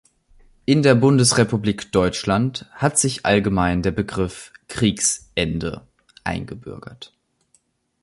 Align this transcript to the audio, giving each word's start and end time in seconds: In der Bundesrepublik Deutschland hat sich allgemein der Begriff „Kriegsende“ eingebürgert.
In 0.65 0.81
der 0.81 0.95
Bundesrepublik 0.95 1.91
Deutschland 1.91 2.65
hat 2.73 2.97
sich 2.97 3.23
allgemein 3.23 3.83
der 3.83 3.91
Begriff 3.91 4.51
„Kriegsende“ 4.67 5.85
eingebürgert. 6.23 7.13